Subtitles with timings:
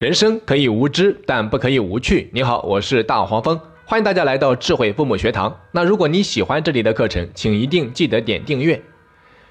[0.00, 2.30] 人生可以无知，但不可以无趣。
[2.32, 5.54] 你好，我是大黄蜂，欢迎大家来到智慧父母学堂。
[5.72, 8.80] 那如果你喜欢这里的课程，请一定记得点订阅。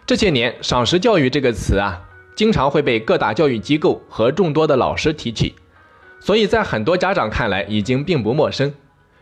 [0.07, 2.01] 这些年，赏识教育这个词啊，
[2.35, 5.53] 经常会被各大教育机构和众多的老师提起，
[6.19, 8.73] 所以在很多家长看来已经并不陌生。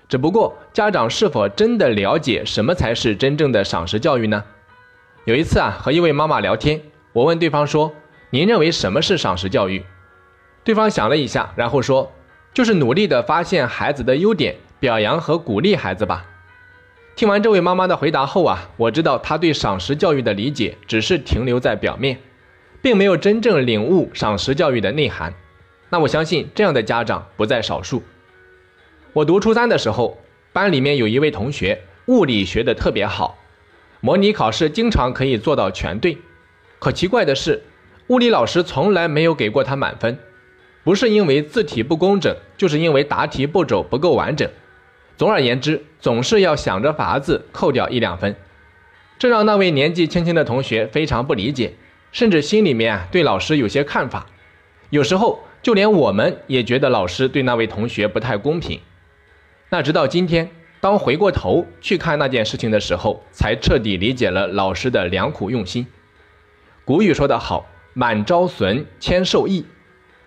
[0.07, 4.41] 只不过，家长是否真的了解什么才是真正的赏识教育呢？
[5.25, 7.93] 有一次啊，和一位妈妈聊天，我问对方说
[8.31, 9.83] ：“您认为什么是赏识教育？”
[10.67, 12.11] 对方想了一下，然后说
[12.53, 16.25] ：“就是努力的发现孩子的优点，表扬和鼓励孩子吧。”
[17.15, 22.19] 听完这位妈妈的回答后啊，我知道她对赏识教育的理解只是停留在表面，
[22.81, 25.33] 并没有真正领悟赏识教育的内涵。
[25.89, 28.03] 那我相信这样的家长不在少数。
[29.13, 30.17] 我读初三的时候，
[30.51, 33.37] 班里面有一位同学物理学的特别好，
[34.01, 36.17] 模拟考试经常可以做到全对。
[36.77, 37.63] 可奇怪的是，
[38.07, 40.19] 物理老师从来没有给过他满分。
[40.87, 44.49] 不是因为字体不工整，就是因为答题步骤不够完整。
[45.17, 48.37] 总而言之，总是要想着法子扣掉一两分，
[49.19, 51.73] 这让那位年纪轻轻的同学非常不理解，
[52.13, 54.27] 甚至心里面啊对老师有些看法。
[54.89, 58.79] 有时候就连我们也觉得老师对那位同学不太公平。
[59.67, 60.49] 那直到今天，
[60.79, 65.85] 当回过头去看那件事情的时候，才彻底理解了老师的良苦用心。
[66.85, 69.65] 古语说得好：“满招损，谦受益。”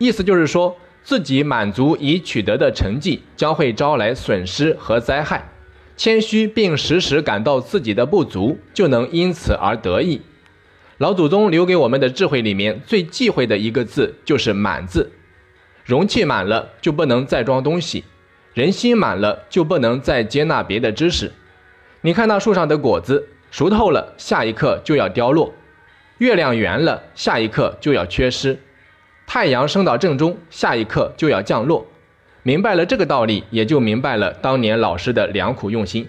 [0.00, 5.52] 意思就是说，自己满足已取得的成绩将会招来损失和灾害，
[5.94, 10.22] 谦虚并时时感到自己的不足，就能因此而得意。
[10.96, 15.12] 老祖宗留给我们的智慧里面最忌讳的一个字就是“满”字，
[15.84, 18.04] 容器满了就不能再装东西，
[18.54, 21.30] 人心满了就不能再接纳别的知识。
[22.00, 25.52] 你看那树上的果子，熟透了，下一刻就要凋落；
[26.16, 28.58] 月亮圆了，下一刻就要缺失。
[29.32, 31.86] 太阳升到正中，下一刻就要降落。
[32.42, 36.08] 明白了这个道理，也就明白了当年老师的良苦用心。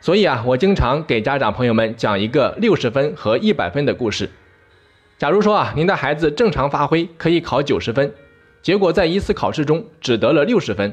[0.00, 4.30] 所以啊，我经常给家长朋友们讲一个六十分和一百分的故事。
[5.18, 8.14] 假如说啊，您的孩子正常发挥可以考九十分，
[8.62, 10.92] 结果在一次考试中只得了六十分，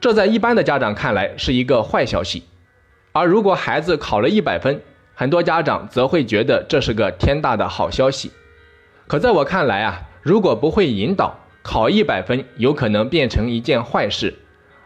[0.00, 2.42] 这在一般的家长看来是一个坏消息。
[3.12, 4.82] 而如果孩子考了一百分，
[5.14, 8.32] 很多家长则会觉得这是个天大的好消息。
[9.06, 10.02] 可在我看来啊。
[10.24, 14.32] 如果不会引导，考一百分有可能变成一件坏事；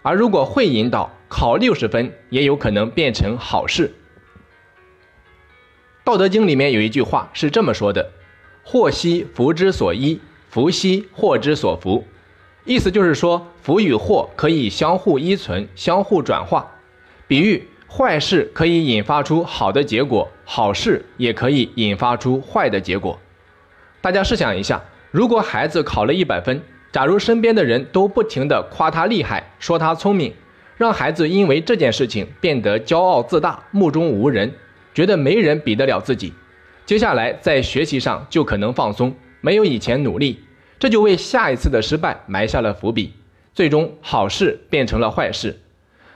[0.03, 3.95] 而如果会引导，考六十分也有可能变成好事。
[6.03, 8.11] 道德经里面有一句话是这么说的
[8.65, 12.05] ：“祸兮福之所依，福兮祸之所伏。”
[12.67, 16.69] 意思就是说，福与祸可以相互依存、相互转化。
[17.29, 23.17] 比喻坏事可以引发出好的结果，好事也可以引发出坏的结果。
[24.01, 24.83] 大家试想一下。
[25.11, 26.61] 如果孩子考了一百分，
[26.93, 30.35] 假如身边的人都不停地夸他厉害，说他聪明，
[30.77, 34.53] 让孩子因为这件事情变得骄傲自大、目中无人，
[34.93, 36.35] 觉得没人比得了自己，
[36.85, 40.41] 接下来在学习上就可能放松，没有以前努力，
[40.79, 43.15] 这就为下一次的失败埋下了伏笔，
[43.55, 45.59] 最终好事变成了坏事。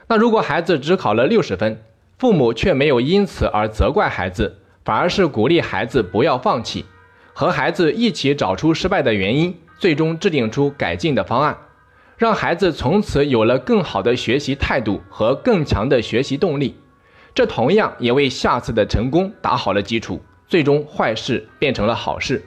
[0.07, 1.81] 那如果孩子只考了六十分，
[2.19, 6.85] 父母却没有因此而责怪孩子，反而是鼓励孩子不要放弃。
[7.33, 11.57] 和孩子一起找出失败的原因，最终制定出改进的方案，
[12.17, 16.77] 让孩子从此有了更好的学习态度和更强的学习动力。
[17.33, 22.45] 这同样也为下次的成功打好了基础，最终坏事变成了好事。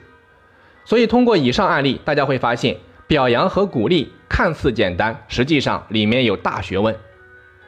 [0.85, 6.95] 所以，通过以上案例，大家会发现，表扬和鼓励看似简单，实际上里面有大学问。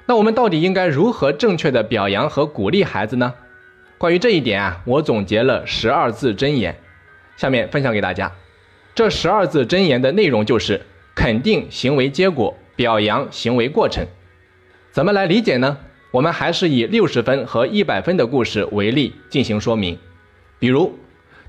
[0.06, 3.34] 那我们到底应该如何正确的表扬和鼓励孩子呢？
[3.98, 6.80] 关于这一点啊，我总结了十二字真言。
[7.40, 8.30] 下面分享给大家，
[8.94, 10.82] 这十二字真言的内容就是
[11.16, 14.06] 肯定行为结果，表扬行为过程。
[14.92, 15.78] 怎么来理解呢？
[16.12, 19.98] 我们还是以六十分和一百分的故事为例进行说明。
[20.60, 21.00] 比如，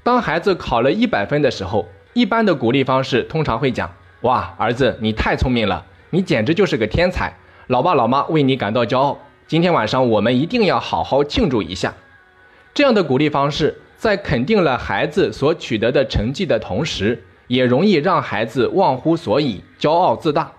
[0.04, 3.92] 当孩子考了一百分的时候，一般的鼓励方式通常会讲
[4.22, 7.32] ：“哇，儿子，你太聪明了，你简直就是个天才，
[7.66, 9.18] 老爸老妈为你感到骄傲。
[9.48, 11.92] 今天晚上我们一定要好好庆祝一下。”
[12.72, 13.80] 这样的鼓励方式。
[14.00, 20.52] 在肯定了孩子所取得的成绩的同时，也容易让孩子忘乎所以、骄傲自大。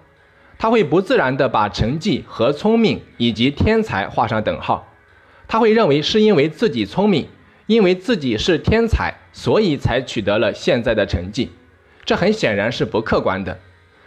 [0.60, 4.88] 他会不自然地把成绩和聪明以及天才画上等号。
[5.48, 7.28] 他会认为是因为自己聪明，
[7.66, 11.50] 因为自己是天才，所以才取得了现在的成绩。
[12.06, 13.58] 这很显然是不客观的。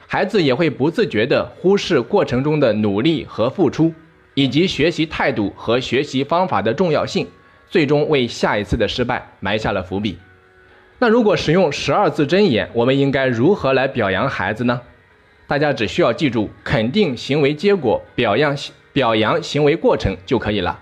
[0.07, 3.93] 孩子也会不自觉地忽视过程中的努力和付出，
[4.35, 7.27] 以及学习态度和学习方法的重要性。
[7.75, 10.17] 最终为下一次的失败埋下了伏笔。
[11.01, 14.81] 那如果使用十二字真言，我们应该如何来表扬孩子呢？
[15.49, 18.57] 大家只需要记住肯定行为结果，表扬
[18.93, 20.79] 表扬行为过程就可以了。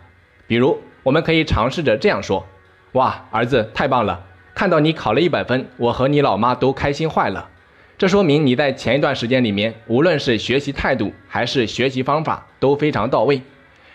[0.46, 2.46] 比如，我们可以尝试着这样说
[2.92, 4.22] ：“哇，儿子太棒了！
[4.54, 7.48] 看到你考了一百分，我和你老妈都开心坏了。
[7.96, 13.40] 这说明你在前一段时间里面，无论是学习态度还是学习方法都非常到位。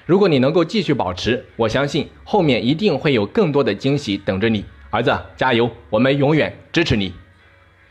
[0.08, 4.64] 如果你能够继续保持，我相信后面一定会有更多的惊喜等着你。
[4.90, 5.70] 儿子，加油！
[5.90, 7.14] 我们永远支持你。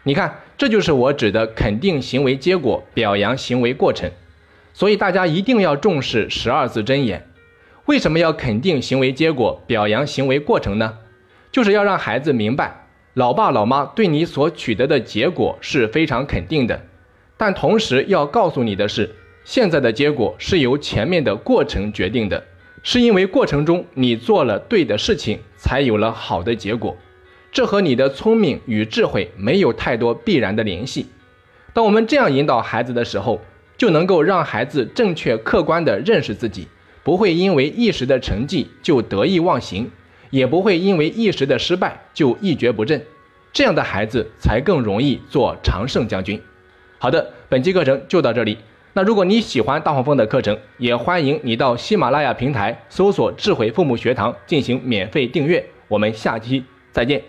[0.03, 4.11] 你看，这就是我指的肯定行为结果，表扬行为过程。
[4.73, 7.29] 所以大家一定要重视十二字真言。
[7.85, 10.97] 为什么要肯定行为结果，表扬行为过程呢？
[11.53, 16.87] 就是要让孩子明白，老爸老妈对你所取得的结果是非常肯定的，
[17.37, 19.15] 但同时要告诉你的是，
[19.47, 22.43] 现在的结果是由前面的过程决定的，
[22.83, 26.97] 是因为过程中你做了对的事情，才有了好的结果。
[27.53, 31.07] 这和你的聪明与智慧没有太多必然的联系。
[31.73, 33.41] 当我们这样引导孩子的时候，
[33.79, 36.67] 就能够让孩子正确客观地认识自己。
[37.05, 39.89] 不会因为一时的成绩就得意忘形，
[40.31, 43.01] 也不会因为一时的失败就一蹶不振，
[43.53, 46.43] 这样的孩子才更容易做常胜将军。
[46.99, 48.59] 好的，本期课程就到这里。
[48.97, 55.63] 那如果你喜欢大黄蜂的课程，也欢迎你到喜马拉雅平台搜索“智慧父母学堂”进行免费订阅。
[55.87, 57.23] 我们下期再见。